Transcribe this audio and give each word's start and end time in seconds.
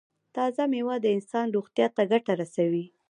تازه 0.35 0.63
میوه 0.71 0.95
د 1.01 1.05
انسان 1.17 1.47
روغتیا 1.55 1.87
ته 1.95 2.01
ګټه 2.11 2.33
رسوي. 2.41 2.85